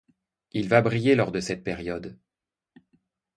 [0.51, 2.17] Il va briller lors de cette période.